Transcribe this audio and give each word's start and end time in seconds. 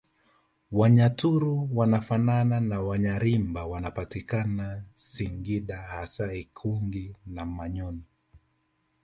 Wanyaturu 0.71 1.69
wanafanana 1.73 2.59
na 2.59 2.81
Wanyiramba 2.81 3.65
wanapatikana 3.65 4.83
singida 4.93 5.77
hasa 5.77 6.33
ikungi 6.33 7.15
na 7.25 7.45
manyoni 7.45 8.03